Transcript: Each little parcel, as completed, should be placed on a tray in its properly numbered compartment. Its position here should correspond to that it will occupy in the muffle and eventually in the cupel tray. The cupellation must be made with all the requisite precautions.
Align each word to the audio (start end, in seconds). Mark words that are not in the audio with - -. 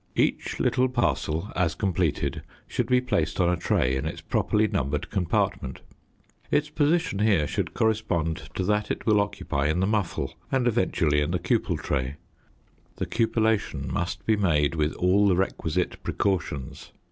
Each 0.15 0.59
little 0.59 0.89
parcel, 0.89 1.51
as 1.55 1.75
completed, 1.75 2.41
should 2.65 2.87
be 2.87 3.01
placed 3.01 3.39
on 3.39 3.49
a 3.51 3.55
tray 3.55 3.95
in 3.95 4.07
its 4.07 4.19
properly 4.19 4.67
numbered 4.67 5.11
compartment. 5.11 5.81
Its 6.49 6.71
position 6.71 7.19
here 7.19 7.45
should 7.45 7.75
correspond 7.75 8.49
to 8.55 8.63
that 8.63 8.89
it 8.89 9.05
will 9.05 9.21
occupy 9.21 9.67
in 9.67 9.79
the 9.79 9.85
muffle 9.85 10.33
and 10.51 10.67
eventually 10.67 11.21
in 11.21 11.29
the 11.29 11.37
cupel 11.37 11.77
tray. 11.77 12.15
The 12.95 13.05
cupellation 13.05 13.91
must 13.91 14.25
be 14.25 14.35
made 14.35 14.73
with 14.73 14.95
all 14.95 15.27
the 15.27 15.35
requisite 15.35 16.01
precautions. 16.01 16.93